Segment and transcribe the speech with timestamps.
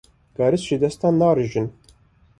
[0.39, 1.71] Garis ji destan narijin.